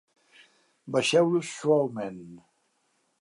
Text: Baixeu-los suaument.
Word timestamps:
Baixeu-los 0.95 1.53
suaument. 1.59 2.21